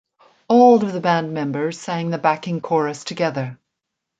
[0.47, 3.59] All of the band members sang the backing chorus together.